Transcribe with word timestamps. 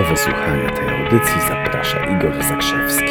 Do 0.00 0.06
wysłuchania 0.06 0.70
tej 0.70 0.88
audycji 0.88 1.40
zaprasza 1.48 1.98
Igor 1.98 2.44
Zakrzewski. 2.44 3.04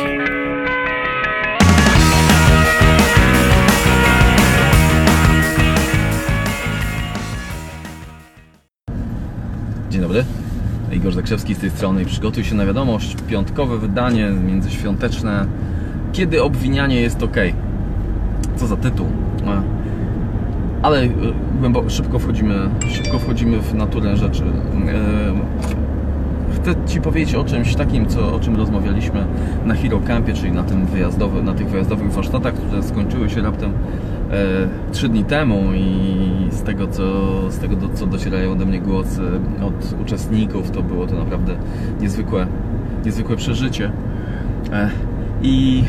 Dzień 9.89 10.01
dobry. 10.01 10.25
Igor 10.91 11.13
Zakrzewski 11.13 11.55
z 11.55 11.59
tej 11.59 11.69
strony 11.69 12.01
i 12.01 12.05
przygotuj 12.05 12.43
się 12.43 12.55
na 12.55 12.65
wiadomość. 12.65 13.15
Piątkowe 13.27 13.77
wydanie 13.77 14.31
międzyświąteczne. 14.31 15.45
Kiedy 16.13 16.43
obwinianie 16.43 17.01
jest 17.01 17.23
ok? 17.23 17.37
Co 18.55 18.67
za 18.67 18.77
tytuł? 18.77 19.07
E, 19.47 19.61
Ale 20.81 21.03
e, 21.03 21.89
szybko 21.89 22.19
wchodzimy, 22.19 22.69
szybko 22.91 23.19
wchodzimy 23.19 23.59
w 23.59 23.73
naturę 23.73 24.17
rzeczy. 24.17 24.43
Chcę 26.61 26.75
Ci 26.87 27.01
powiedzieć 27.01 27.35
o 27.35 27.43
czymś 27.43 27.75
takim, 27.75 28.07
co, 28.07 28.35
o 28.35 28.39
czym 28.39 28.55
rozmawialiśmy 28.55 29.25
na 29.65 29.75
Hero 29.75 29.99
Campie, 29.99 30.33
czyli 30.33 30.51
na, 30.51 30.63
tym 30.63 30.85
wyjazdowy, 30.85 31.43
na 31.43 31.53
tych 31.53 31.67
wyjazdowych 31.67 32.11
warsztatach, 32.11 32.53
które 32.53 32.83
skończyły 32.83 33.29
się 33.29 33.41
raptem 33.41 33.71
e, 34.31 34.91
trzy 34.91 35.09
dni 35.09 35.23
temu 35.23 35.63
i 35.75 36.27
z 36.51 36.63
tego, 36.63 36.87
co, 36.87 37.03
z 37.51 37.57
tego, 37.57 37.75
do, 37.75 37.89
co 37.89 38.07
docierają 38.07 38.51
ode 38.51 38.65
mnie 38.65 38.81
głosy 38.81 39.21
od 39.61 40.01
uczestników, 40.01 40.71
to 40.71 40.83
było 40.83 41.07
to 41.07 41.15
naprawdę 41.15 41.55
niezwykłe, 42.01 42.47
niezwykłe 43.05 43.35
przeżycie. 43.35 43.91
E, 44.73 44.89
I 45.41 45.83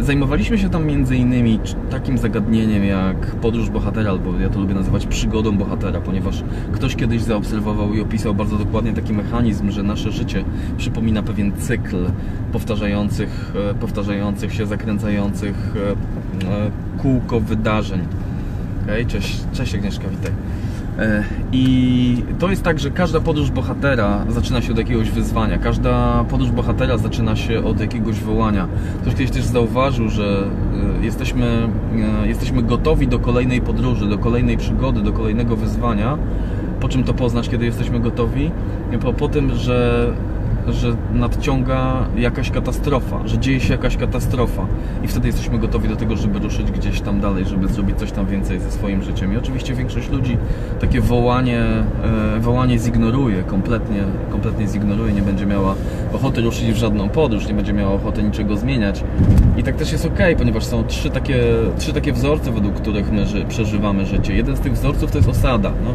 zajmowaliśmy 0.00 0.58
się 0.58 0.70
tam 0.70 0.86
między 0.86 1.16
innymi 1.16 1.60
takim 1.90 2.18
zagadnieniem 2.18 2.84
jak 2.84 3.16
podróż 3.26 3.70
bohatera, 3.70 4.10
albo 4.10 4.38
ja 4.40 4.48
to 4.48 4.60
lubię 4.60 4.74
nazywać 4.74 5.06
przygodą 5.06 5.58
bohatera, 5.58 6.00
ponieważ 6.00 6.44
ktoś 6.72 6.96
kiedyś 6.96 7.22
zaobserwował 7.22 7.94
i 7.94 8.00
opisał 8.00 8.34
bardzo 8.34 8.56
dokładnie 8.56 8.92
taki 8.92 9.12
mechanizm, 9.12 9.70
że 9.70 9.82
nasze 9.82 10.12
życie 10.12 10.44
przypomina 10.76 11.22
pewien 11.22 11.52
cykl 11.52 12.06
powtarzających, 12.52 13.52
e, 13.70 13.74
powtarzających 13.74 14.54
się, 14.54 14.66
zakręcających 14.66 15.74
e, 15.76 15.90
e, 16.48 16.70
kółko 16.98 17.40
wydarzeń. 17.40 18.00
Okay? 18.84 19.06
Cześć, 19.06 19.40
cześć 19.52 19.74
Agnieszka, 19.74 20.08
witaj. 20.08 20.32
I 21.52 22.22
to 22.38 22.50
jest 22.50 22.62
tak, 22.62 22.78
że 22.78 22.90
każda 22.90 23.20
podróż 23.20 23.50
bohatera 23.50 24.24
zaczyna 24.28 24.62
się 24.62 24.72
od 24.72 24.78
jakiegoś 24.78 25.10
wyzwania. 25.10 25.58
Każda 25.58 26.24
podróż 26.30 26.50
bohatera 26.50 26.98
zaczyna 26.98 27.36
się 27.36 27.64
od 27.64 27.80
jakiegoś 27.80 28.20
wołania. 28.20 28.68
Ktoś 29.02 29.14
kiedyś 29.14 29.30
też 29.30 29.44
zauważył, 29.44 30.08
że 30.08 30.44
e, 31.00 31.04
jesteśmy, 31.04 31.68
e, 32.22 32.28
jesteśmy 32.28 32.62
gotowi 32.62 33.08
do 33.08 33.18
kolejnej 33.18 33.60
podróży, 33.60 34.08
do 34.08 34.18
kolejnej 34.18 34.56
przygody, 34.56 35.02
do 35.02 35.12
kolejnego 35.12 35.56
wyzwania. 35.56 36.18
Po 36.80 36.88
czym 36.88 37.04
to 37.04 37.14
poznać, 37.14 37.48
kiedy 37.48 37.64
jesteśmy 37.64 38.00
gotowi? 38.00 38.50
Po, 39.00 39.12
po 39.12 39.28
tym, 39.28 39.54
że 39.54 40.06
że 40.68 40.96
nadciąga 41.12 42.06
jakaś 42.16 42.50
katastrofa, 42.50 43.20
że 43.24 43.38
dzieje 43.38 43.60
się 43.60 43.72
jakaś 43.72 43.96
katastrofa 43.96 44.66
i 45.04 45.08
wtedy 45.08 45.26
jesteśmy 45.26 45.58
gotowi 45.58 45.88
do 45.88 45.96
tego, 45.96 46.16
żeby 46.16 46.38
ruszyć 46.38 46.70
gdzieś 46.70 47.00
tam 47.00 47.20
dalej, 47.20 47.44
żeby 47.44 47.68
zrobić 47.68 47.98
coś 47.98 48.12
tam 48.12 48.26
więcej 48.26 48.60
ze 48.60 48.70
swoim 48.70 49.02
życiem. 49.02 49.34
I 49.34 49.36
oczywiście 49.36 49.74
większość 49.74 50.10
ludzi 50.10 50.36
takie 50.80 51.00
wołanie, 51.00 51.62
e, 52.36 52.40
wołanie 52.40 52.78
zignoruje, 52.78 53.42
kompletnie, 53.42 54.04
kompletnie 54.30 54.68
zignoruje, 54.68 55.12
nie 55.12 55.22
będzie 55.22 55.46
miała 55.46 55.74
ochoty 56.12 56.40
ruszyć 56.40 56.72
w 56.72 56.76
żadną 56.76 57.08
podróż, 57.08 57.48
nie 57.48 57.54
będzie 57.54 57.72
miała 57.72 57.94
ochoty 57.94 58.22
niczego 58.22 58.56
zmieniać. 58.56 59.04
I 59.56 59.62
tak 59.62 59.76
też 59.76 59.92
jest 59.92 60.06
ok, 60.06 60.18
ponieważ 60.38 60.64
są 60.64 60.84
trzy 60.84 61.10
takie, 61.10 61.40
trzy 61.78 61.92
takie 61.92 62.12
wzorce, 62.12 62.52
według 62.52 62.74
których 62.74 63.12
my 63.12 63.26
ży 63.26 63.44
przeżywamy 63.44 64.06
życie. 64.06 64.34
Jeden 64.34 64.56
z 64.56 64.60
tych 64.60 64.72
wzorców 64.72 65.10
to 65.10 65.18
jest 65.18 65.28
osada. 65.28 65.72
No 65.84 65.94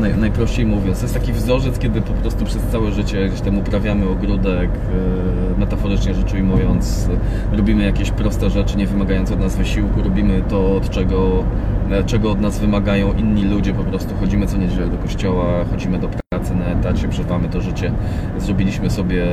naj, 0.00 0.16
najprościej 0.16 0.66
mówiąc. 0.66 0.98
To 0.98 1.04
jest 1.04 1.14
taki 1.14 1.32
wzorzec, 1.32 1.78
kiedy 1.78 2.00
po 2.00 2.12
prostu 2.12 2.44
przez 2.44 2.62
całe 2.62 2.92
życie 2.92 3.28
gdzieś 3.28 3.40
tam 3.40 3.58
uprawiamy 3.58 4.08
ogródek, 4.08 4.70
e, 4.70 5.60
metaforycznie 5.60 6.14
rzecz 6.14 6.32
ujmując, 6.32 7.08
robimy 7.52 7.84
jakieś 7.84 8.10
proste 8.10 8.50
rzeczy, 8.50 8.76
nie 8.76 8.86
wymagające 8.86 9.34
od 9.34 9.40
nas 9.40 9.56
wysiłku, 9.56 10.02
robimy 10.02 10.42
to, 10.48 10.76
od 10.76 10.90
czego, 10.90 11.44
e, 11.90 12.04
czego 12.04 12.30
od 12.30 12.40
nas 12.40 12.58
wymagają 12.58 13.12
inni 13.12 13.44
ludzie, 13.44 13.74
po 13.74 13.84
prostu 13.84 14.14
chodzimy 14.20 14.46
co 14.46 14.56
niedzielę 14.56 14.86
do 14.86 14.98
kościoła, 14.98 15.64
chodzimy 15.70 15.98
do 15.98 16.08
pracy 16.08 16.54
na 16.54 16.64
etacie, 16.64 17.08
przeżywamy 17.08 17.48
to 17.48 17.60
życie, 17.60 17.92
zrobiliśmy 18.38 18.90
sobie, 18.90 19.26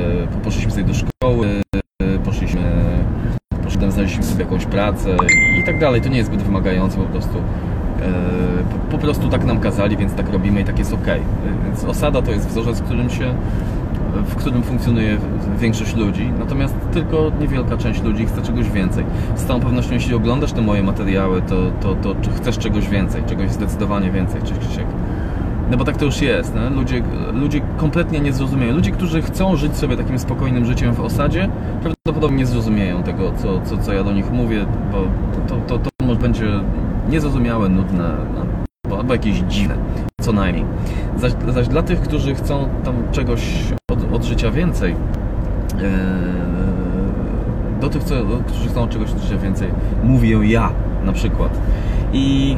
poszliśmy 0.44 0.70
sobie 0.70 0.84
do 0.84 0.94
szkoły, 0.94 1.46
poszliśmy 2.24 2.60
znaleźliśmy 3.92 4.24
sobie 4.24 4.44
jakąś 4.44 4.66
pracę 4.66 5.16
i 5.62 5.64
tak 5.64 5.78
dalej. 5.78 6.00
To 6.00 6.08
nie 6.08 6.16
jest 6.16 6.30
zbyt 6.30 6.42
wymagające 6.42 6.96
po 6.96 7.04
prostu. 7.04 7.42
Po, 8.70 8.96
po, 8.96 8.98
prostu 8.98 9.28
tak 9.28 9.44
nam 9.44 9.60
kazali, 9.60 9.96
więc 9.96 10.14
tak 10.14 10.32
robimy 10.32 10.60
i 10.60 10.64
tak 10.64 10.78
jest 10.78 10.92
ok. 10.92 11.06
Więc 11.64 11.84
osada 11.84 12.22
to 12.22 12.30
jest 12.30 12.48
wzorzec, 12.48 12.80
w 12.80 12.82
którym 12.82 13.10
się 13.10 13.34
w 14.12 14.36
którym 14.36 14.62
funkcjonuje 14.62 15.18
większość 15.58 15.96
ludzi, 15.96 16.32
natomiast 16.38 16.74
tylko 16.92 17.32
niewielka 17.40 17.76
część 17.76 18.02
ludzi 18.02 18.26
chce 18.26 18.42
czegoś 18.42 18.70
więcej. 18.70 19.04
Z 19.36 19.44
całą 19.44 19.60
pewnością, 19.60 19.94
jeśli 19.94 20.14
oglądasz 20.14 20.52
te 20.52 20.60
moje 20.60 20.82
materiały, 20.82 21.42
to, 21.42 21.70
to, 21.80 21.94
to 21.94 22.30
chcesz 22.36 22.58
czegoś 22.58 22.88
więcej, 22.88 23.22
czegoś 23.24 23.50
zdecydowanie 23.50 24.10
więcej. 24.10 24.40
Cześć 24.40 24.60
Krzysiek. 24.60 24.86
No 25.70 25.76
bo 25.76 25.84
tak 25.84 25.96
to 25.96 26.04
już 26.04 26.22
jest. 26.22 26.54
Ludzie, 26.74 27.02
ludzie 27.32 27.60
kompletnie 27.76 28.20
nie 28.20 28.32
zrozumieją. 28.32 28.74
Ludzie, 28.74 28.90
którzy 28.90 29.22
chcą 29.22 29.56
żyć 29.56 29.76
sobie 29.76 29.96
takim 29.96 30.18
spokojnym 30.18 30.64
życiem 30.64 30.94
w 30.94 31.00
osadzie, 31.00 31.48
prawdopodobnie 31.82 32.38
nie 32.38 32.46
zrozumieją 32.46 33.02
tego, 33.02 33.32
co, 33.32 33.60
co, 33.60 33.78
co 33.78 33.92
ja 33.92 34.04
do 34.04 34.12
nich 34.12 34.30
mówię, 34.30 34.66
bo 34.92 34.98
to, 35.48 35.54
to, 35.54 35.78
to, 35.78 35.90
to 35.98 36.14
będzie 36.14 36.46
niezrozumiałe, 37.08 37.68
nudne, 37.68 38.10
no, 38.34 38.96
albo 38.96 39.12
jakieś 39.12 39.38
dziwne, 39.38 39.74
co 40.20 40.32
najmniej. 40.32 40.64
Zaś, 41.16 41.32
zaś 41.48 41.68
dla 41.68 41.82
tych, 41.82 42.00
którzy 42.00 42.34
chcą 42.34 42.68
tam 42.84 42.94
czegoś 43.12 43.40
od, 43.90 44.12
od 44.12 44.24
życia 44.24 44.50
więcej, 44.50 44.92
yy, 44.92 45.88
do 47.80 47.88
tych, 47.88 48.04
co, 48.04 48.14
którzy 48.46 48.68
chcą 48.68 48.88
czegoś 48.88 49.10
od 49.10 49.18
życia 49.18 49.38
więcej, 49.38 49.68
mówię 50.04 50.46
ja 50.46 50.70
na 51.04 51.12
przykład. 51.12 51.58
I 52.12 52.56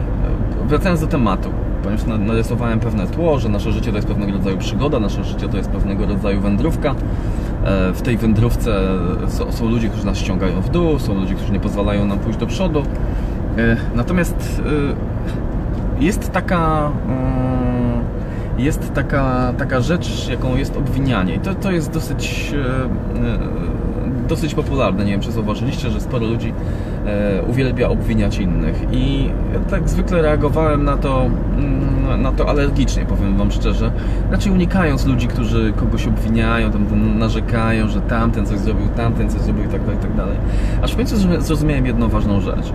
wracając 0.68 1.00
do 1.00 1.06
tematu, 1.06 1.48
ponieważ 1.82 2.06
narysowałem 2.06 2.80
pewne 2.80 3.06
tło, 3.06 3.38
że 3.38 3.48
nasze 3.48 3.72
życie 3.72 3.90
to 3.90 3.96
jest 3.96 4.08
pewnego 4.08 4.32
rodzaju 4.32 4.58
przygoda, 4.58 5.00
nasze 5.00 5.24
życie 5.24 5.48
to 5.48 5.56
jest 5.56 5.70
pewnego 5.70 6.06
rodzaju 6.06 6.40
wędrówka. 6.40 6.94
W 7.94 8.02
tej 8.02 8.16
wędrówce 8.16 8.80
są 9.50 9.68
ludzie, 9.68 9.88
którzy 9.88 10.06
nas 10.06 10.18
ściągają 10.18 10.60
w 10.60 10.68
dół, 10.68 10.98
są 10.98 11.14
ludzie, 11.14 11.34
którzy 11.34 11.52
nie 11.52 11.60
pozwalają 11.60 12.06
nam 12.06 12.18
pójść 12.18 12.38
do 12.38 12.46
przodu. 12.46 12.82
Natomiast 13.94 14.62
jest 16.00 16.32
taka 16.32 16.90
jest 18.58 18.94
taka, 18.94 19.52
taka 19.58 19.80
rzecz, 19.80 20.28
jaką 20.28 20.56
jest 20.56 20.76
obwinianie. 20.76 21.34
I 21.34 21.38
to, 21.38 21.54
to 21.54 21.70
jest 21.70 21.90
dosyć 21.90 22.54
dosyć 24.28 24.54
popularne. 24.54 25.04
Nie 25.04 25.12
wiem, 25.12 25.20
czy 25.20 25.32
zauważyliście, 25.32 25.90
że 25.90 26.00
sporo 26.00 26.26
ludzi 26.26 26.52
e, 27.06 27.42
uwielbia 27.42 27.88
obwiniać 27.88 28.38
innych. 28.38 28.86
I 28.92 29.30
ja 29.54 29.60
tak 29.70 29.88
zwykle 29.88 30.22
reagowałem 30.22 30.84
na 30.84 30.96
to, 30.96 31.30
mm, 32.06 32.22
na 32.22 32.32
to 32.32 32.48
alergicznie, 32.48 33.06
powiem 33.06 33.36
Wam 33.36 33.50
szczerze. 33.50 33.92
Raczej 34.30 34.52
unikając 34.52 35.06
ludzi, 35.06 35.28
którzy 35.28 35.72
kogoś 35.76 36.06
obwiniają, 36.06 36.70
tam 36.70 37.18
narzekają, 37.18 37.88
że 37.88 38.00
tamten 38.00 38.46
coś 38.46 38.58
zrobił, 38.58 38.88
tamten 38.88 39.30
coś 39.30 39.40
zrobił 39.40 39.64
i 39.64 39.68
tak 39.68 39.82
dalej, 39.84 39.96
i 39.98 40.02
tak 40.02 40.16
dalej. 40.16 40.36
Aż 40.82 40.92
w 40.92 40.96
końcu 40.96 41.16
zrozumiałem 41.40 41.86
jedną 41.86 42.08
ważną 42.08 42.40
rzecz. 42.40 42.72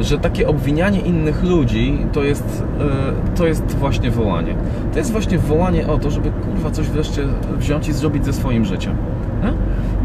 Że 0.00 0.18
takie 0.18 0.48
obwinianie 0.48 1.00
innych 1.00 1.42
ludzi 1.42 2.06
to 2.12 2.24
jest, 2.24 2.64
e, 2.80 3.36
to 3.36 3.46
jest 3.46 3.76
właśnie 3.76 4.10
wołanie. 4.10 4.54
To 4.92 4.98
jest 4.98 5.12
właśnie 5.12 5.38
wołanie 5.38 5.86
o 5.86 5.98
to, 5.98 6.10
żeby 6.10 6.30
kurwa 6.30 6.70
coś 6.70 6.86
wreszcie 6.86 7.22
wziąć 7.56 7.88
i 7.88 7.92
zrobić 7.92 8.24
ze 8.24 8.32
swoim 8.32 8.64
życiem. 8.64 8.96
Nie? 9.44 9.52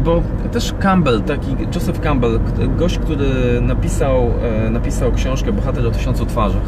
bo 0.06 0.22
też 0.52 0.74
Campbell, 0.80 1.22
taki 1.22 1.56
Joseph 1.74 2.00
Campbell, 2.00 2.40
gość, 2.78 2.98
który 2.98 3.60
napisał, 3.60 4.30
e, 4.66 4.70
napisał 4.70 5.12
książkę 5.12 5.52
Bohater 5.52 5.86
o 5.86 5.90
tysiącu 5.90 6.26
twarzach, 6.26 6.62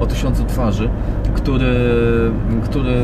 o 0.00 0.06
tysiącu 0.06 0.44
twarzy, 0.44 0.88
który, 1.34 1.74
który 2.64 2.94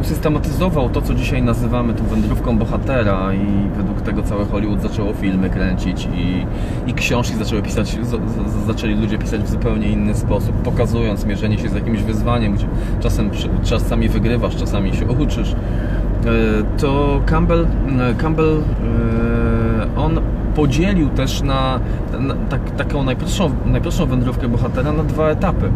usystematyzował 0.00 0.90
to, 0.90 1.02
co 1.02 1.14
dzisiaj 1.14 1.42
nazywamy 1.42 1.94
tą 1.94 2.04
wędrówką 2.04 2.58
bohatera 2.58 3.34
i 3.34 3.76
według 3.76 4.00
tego 4.00 4.22
całe 4.22 4.44
Hollywood 4.44 4.82
zaczęło 4.82 5.12
filmy 5.12 5.50
kręcić 5.50 6.08
i, 6.14 6.46
i 6.90 6.94
książki 6.94 7.36
zaczęły 7.36 7.62
pisać, 7.62 7.88
z, 7.88 8.10
z, 8.10 8.66
zaczęli 8.66 8.94
ludzie 8.94 9.18
pisać 9.18 9.40
w 9.40 9.50
zupełnie 9.50 9.88
inny 9.88 10.14
sposób, 10.14 10.52
pokazując 10.52 11.24
mierzenie 11.24 11.58
się 11.58 11.68
z 11.68 11.74
jakimś 11.74 12.02
wyzwaniem, 12.02 12.54
gdzie 12.54 12.66
czasem, 13.00 13.30
czasami 13.62 14.08
wygrywasz, 14.08 14.56
czasami 14.56 14.96
się 14.96 15.06
uczysz. 15.06 15.52
E, 15.52 16.78
to 16.78 17.20
Campbell, 17.26 17.66
e, 18.00 18.14
Campbell 18.14 18.56
e, 18.56 20.00
on 20.00 20.20
podzielił 20.58 21.08
też 21.08 21.42
na, 21.42 21.80
na 22.20 22.34
tak, 22.34 22.70
taką 22.70 23.02
najprostszą, 23.02 23.50
najprostszą 23.66 24.06
wędrówkę 24.06 24.48
bohatera 24.48 24.92
na 24.92 25.04
dwa 25.04 25.28
etapy. 25.28 25.70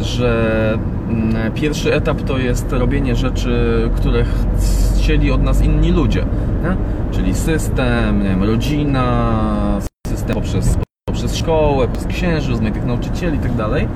Że 0.00 0.78
mm, 1.08 1.52
pierwszy 1.52 1.94
etap 1.94 2.22
to 2.22 2.38
jest 2.38 2.72
robienie 2.72 3.16
rzeczy, 3.16 3.50
które 3.96 4.24
chcieli 4.96 5.30
od 5.30 5.42
nas 5.42 5.62
inni 5.62 5.92
ludzie, 5.92 6.24
nie? 6.62 6.76
czyli 7.10 7.34
system, 7.34 8.22
wiem, 8.22 8.44
rodzina, 8.44 9.32
system 10.06 10.34
poprzez, 10.34 10.78
poprzez 11.08 11.36
szkołę, 11.36 11.88
przez 11.88 12.06
księży, 12.06 12.50
rozmaitych 12.50 12.86
nauczycieli 12.86 13.36
itd. 13.36 13.56
Tak 13.56 13.88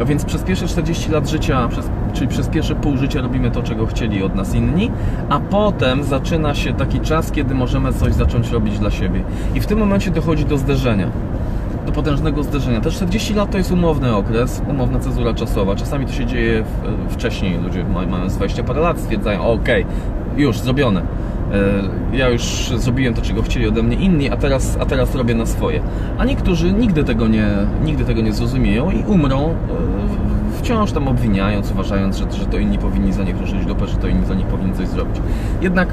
a 0.00 0.04
więc 0.04 0.24
przez 0.24 0.42
pierwsze 0.42 0.66
40 0.66 1.10
lat 1.10 1.28
życia, 1.28 1.68
przez 1.68 1.90
Czyli 2.12 2.28
przez 2.28 2.48
pierwsze 2.48 2.74
pół 2.74 2.96
życia 2.96 3.20
robimy 3.20 3.50
to, 3.50 3.62
czego 3.62 3.86
chcieli 3.86 4.22
od 4.22 4.34
nas 4.34 4.54
inni, 4.54 4.90
a 5.28 5.40
potem 5.40 6.04
zaczyna 6.04 6.54
się 6.54 6.72
taki 6.72 7.00
czas, 7.00 7.30
kiedy 7.32 7.54
możemy 7.54 7.92
coś 7.92 8.14
zacząć 8.14 8.50
robić 8.50 8.78
dla 8.78 8.90
siebie. 8.90 9.22
I 9.54 9.60
w 9.60 9.66
tym 9.66 9.78
momencie 9.78 10.10
dochodzi 10.10 10.44
do 10.44 10.58
zderzenia 10.58 11.10
do 11.86 11.92
potężnego 11.92 12.42
zderzenia. 12.42 12.80
Te 12.80 12.90
40 12.90 13.34
lat 13.34 13.50
to 13.50 13.58
jest 13.58 13.72
umowny 13.72 14.16
okres, 14.16 14.62
umowna 14.68 14.98
cezura 14.98 15.34
czasowa. 15.34 15.76
Czasami 15.76 16.06
to 16.06 16.12
się 16.12 16.26
dzieje 16.26 16.64
w, 17.08 17.12
wcześniej. 17.12 17.58
Ludzie 17.58 17.84
mają, 17.84 18.08
mają 18.08 18.30
z 18.30 18.36
20 18.36 18.62
parę 18.62 18.80
lat, 18.80 18.98
stwierdzają, 18.98 19.42
okej, 19.42 19.86
już 20.36 20.58
zrobione. 20.58 21.00
E, 21.02 22.16
Ja 22.16 22.28
już 22.28 22.42
zrobiłem 22.76 23.14
to, 23.14 23.22
czego 23.22 23.42
chcieli 23.42 23.68
ode 23.68 23.82
mnie 23.82 23.96
inni, 23.96 24.30
a 24.30 24.36
teraz, 24.36 24.78
a 24.80 24.86
teraz 24.86 25.14
robię 25.14 25.34
na 25.34 25.46
swoje. 25.46 25.80
A 26.18 26.24
niektórzy 26.24 26.72
nigdy 26.72 27.04
tego 27.04 27.28
nie, 27.28 27.46
nigdy 27.84 28.04
tego 28.04 28.22
nie 28.22 28.32
zrozumieją 28.32 28.90
i 28.90 29.04
umrą 29.04 29.38
e, 29.40 29.54
wciąż 30.60 30.92
tam 30.92 31.08
obwiniając, 31.08 31.70
uważając, 31.70 32.16
że, 32.16 32.32
że 32.32 32.46
to 32.46 32.58
inni 32.58 32.78
powinni 32.78 33.12
za 33.12 33.24
nich 33.24 33.40
ruszyć 33.40 33.66
dupę, 33.66 33.86
że 33.86 33.96
to 33.96 34.08
inni 34.08 34.26
za 34.26 34.34
nich 34.34 34.46
powinni 34.46 34.74
coś 34.74 34.88
zrobić. 34.88 35.16
Jednak 35.62 35.88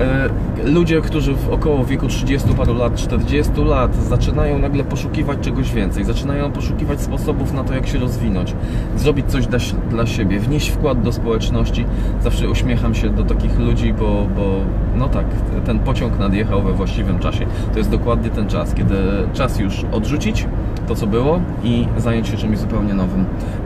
e, 0.00 0.28
ludzie, 0.64 1.00
którzy 1.00 1.34
w 1.34 1.48
około 1.48 1.84
wieku 1.84 2.08
30 2.08 2.48
paru 2.54 2.74
lat, 2.74 2.94
40 2.94 3.52
lat 3.64 3.96
zaczynają 3.96 4.58
nagle 4.58 4.84
poszukiwać 4.84 5.38
czegoś 5.40 5.72
więcej, 5.72 6.04
zaczynają 6.04 6.52
poszukiwać 6.52 7.00
sposobów 7.00 7.52
na 7.52 7.64
to, 7.64 7.74
jak 7.74 7.86
się 7.86 7.98
rozwinąć, 7.98 8.54
zrobić 8.96 9.26
coś 9.26 9.46
dla, 9.46 9.58
dla 9.90 10.06
siebie, 10.06 10.40
wnieść 10.40 10.70
wkład 10.70 11.02
do 11.02 11.12
społeczności. 11.12 11.84
Zawsze 12.20 12.50
uśmiecham 12.50 12.94
się 12.94 13.10
do 13.10 13.24
takich 13.24 13.58
ludzi, 13.58 13.92
bo, 13.92 14.26
bo 14.36 14.60
no 14.96 15.08
tak, 15.08 15.24
ten 15.64 15.78
pociąg 15.78 16.18
nadjechał 16.18 16.62
we 16.62 16.72
właściwym 16.72 17.18
czasie. 17.18 17.46
To 17.72 17.78
jest 17.78 17.90
dokładnie 17.90 18.30
ten 18.30 18.48
czas, 18.48 18.74
kiedy 18.74 18.94
czas 19.32 19.58
już 19.58 19.84
odrzucić 19.92 20.46
to, 20.90 20.94
co 20.94 21.06
było 21.06 21.40
i 21.64 21.86
zająć 21.98 22.28
się 22.28 22.36
czymś 22.36 22.58
zupełnie 22.58 22.94
nowym. 22.94 23.24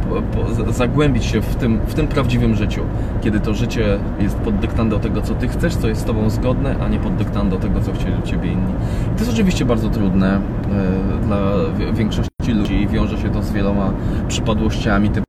Po, 0.08 0.22
po, 0.22 0.72
zagłębić 0.72 1.24
się 1.24 1.40
w 1.40 1.54
tym, 1.54 1.80
w 1.86 1.94
tym 1.94 2.06
prawdziwym 2.06 2.54
życiu, 2.54 2.80
kiedy 3.22 3.40
to 3.40 3.54
życie 3.54 3.98
jest 4.20 4.36
pod 4.36 4.56
dyktando 4.56 4.98
tego, 4.98 5.22
co 5.22 5.34
ty 5.34 5.48
chcesz, 5.48 5.76
co 5.76 5.88
jest 5.88 6.00
z 6.00 6.04
tobą 6.04 6.30
zgodne, 6.30 6.76
a 6.80 6.88
nie 6.88 6.98
pod 6.98 7.16
dyktando 7.16 7.56
tego, 7.56 7.80
co 7.80 7.92
chcieli 7.92 8.22
ciebie 8.24 8.52
inni. 8.52 8.72
I 9.06 9.14
to 9.14 9.18
jest 9.18 9.32
oczywiście 9.32 9.64
bardzo 9.64 9.90
trudne 9.90 10.36
e, 10.36 11.26
dla 11.26 11.38
wi- 11.78 11.92
ludzi 12.52 12.82
i 12.82 12.88
wiąże 12.88 13.18
się 13.18 13.30
to 13.30 13.42
z 13.42 13.52
wieloma 13.52 13.92
przypadłościami 14.28 15.10
typu 15.10 15.24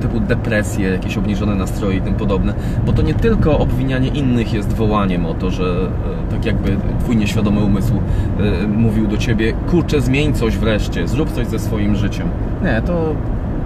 typu 0.00 0.20
depresje, 0.20 0.88
jakieś 0.88 1.16
obniżone 1.16 1.54
nastroje 1.54 1.96
i 1.96 2.00
tym 2.00 2.14
podobne, 2.14 2.54
bo 2.86 2.92
to 2.92 3.02
nie 3.02 3.14
tylko 3.14 3.58
obwinianie 3.58 4.08
innych 4.08 4.52
jest 4.52 4.72
wołaniem 4.72 5.26
o 5.26 5.34
to, 5.34 5.50
że 5.50 5.90
e, 6.28 6.30
tak 6.30 6.44
jakby 6.44 6.76
twój 7.00 7.16
nieświadomy 7.16 7.60
umysł 7.60 7.94
e, 7.94 8.66
mówił 8.66 9.06
do 9.06 9.16
ciebie, 9.16 9.52
kurczę, 9.70 10.00
zmień 10.00 10.34
coś 10.34 10.56
wreszcie, 10.56 11.08
zrób 11.08 11.32
coś 11.32 11.46
ze 11.46 11.58
swoim 11.58 11.96
życiem. 11.96 12.28
Nie, 12.62 12.82
to, 12.82 13.14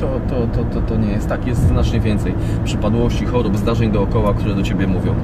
to, 0.01 0.21
to, 0.29 0.47
to, 0.47 0.65
to, 0.65 0.81
to 0.81 0.97
nie 0.97 1.09
jest 1.09 1.29
tak. 1.29 1.47
Jest 1.47 1.69
znacznie 1.69 2.01
więcej 2.01 2.35
przypadłości, 2.65 3.25
chorób, 3.25 3.57
zdarzeń 3.57 3.91
dookoła, 3.91 4.35
które 4.35 4.55
do 4.55 4.63
ciebie 4.63 4.87
mówią. 4.87 5.15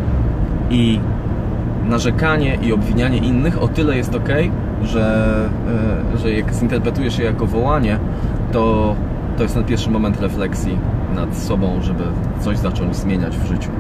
I 0.71 1.01
narzekanie 1.89 2.59
i 2.63 2.73
obwinianie 2.73 3.19
innych 3.19 3.63
o 3.63 3.69
tyle 3.69 3.97
jest 3.97 4.15
ok, 4.15 4.29
że, 4.83 5.25
e, 6.15 6.19
że 6.19 6.31
jak 6.33 6.55
zinterpretujesz 6.55 7.19
je 7.19 7.25
jako 7.25 7.47
wołanie, 7.47 7.99
to, 8.53 8.95
to 9.37 9.43
jest 9.43 9.55
ten 9.55 9.65
pierwszy 9.65 9.91
moment 9.91 10.21
refleksji 10.21 10.79
nad 11.15 11.37
sobą, 11.37 11.83
żeby 11.83 12.05
coś 12.41 12.59
zacząć 12.59 12.97
zmieniać 12.97 13.37
w 13.37 13.47
życiu. 13.47 13.71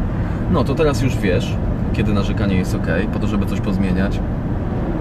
No 0.50 0.64
to 0.64 0.74
teraz 0.74 1.02
już 1.02 1.16
wiesz, 1.16 1.56
kiedy 1.92 2.12
narzekanie 2.12 2.56
jest 2.56 2.74
ok, 2.74 2.86
po 3.12 3.18
to, 3.18 3.26
żeby 3.26 3.46
coś 3.46 3.60
pozmieniać. 3.60 4.20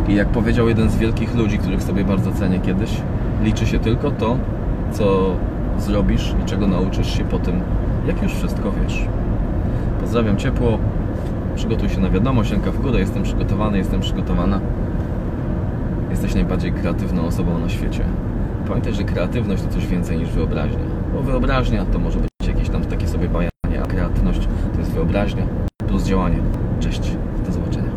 I 0.07 0.15
jak 0.15 0.27
powiedział 0.27 0.69
jeden 0.69 0.89
z 0.89 0.97
wielkich 0.97 1.35
ludzi, 1.35 1.57
których 1.57 1.83
sobie 1.83 2.03
bardzo 2.03 2.31
cenię 2.31 2.59
kiedyś, 2.59 3.01
liczy 3.43 3.65
się 3.65 3.79
tylko 3.79 4.11
to, 4.11 4.37
co 4.91 5.35
zrobisz 5.77 6.35
i 6.43 6.45
czego 6.45 6.67
nauczysz 6.67 7.17
się 7.17 7.23
po 7.23 7.39
tym, 7.39 7.61
jak 8.07 8.23
już 8.23 8.33
wszystko 8.33 8.71
wiesz. 8.83 9.05
Pozdrawiam 10.01 10.37
ciepło, 10.37 10.77
przygotuj 11.57 11.89
się 11.89 11.99
na 11.99 12.09
wiadomość, 12.09 12.51
ręka 12.51 12.71
w 12.71 12.81
górę, 12.81 12.99
jestem 12.99 13.23
przygotowany, 13.23 13.77
jestem 13.77 14.01
przygotowana. 14.01 14.61
Jesteś 16.09 16.35
najbardziej 16.35 16.71
kreatywną 16.71 17.25
osobą 17.25 17.59
na 17.59 17.69
świecie. 17.69 18.03
Pamiętaj, 18.67 18.93
że 18.93 19.03
kreatywność 19.03 19.63
to 19.63 19.69
coś 19.69 19.87
więcej 19.87 20.17
niż 20.17 20.29
wyobraźnia. 20.29 20.79
Bo 21.13 21.21
wyobraźnia 21.21 21.85
to 21.85 21.99
może 21.99 22.19
być 22.19 22.29
jakieś 22.47 22.69
tam 22.69 22.85
takie 22.85 23.07
sobie 23.07 23.29
bajanie, 23.29 23.83
a 23.83 23.85
kreatywność 23.85 24.47
to 24.73 24.79
jest 24.79 24.91
wyobraźnia 24.91 25.43
plus 25.87 26.03
działanie. 26.03 26.37
Cześć, 26.79 27.11
do 27.45 27.51
zobaczenia. 27.51 27.96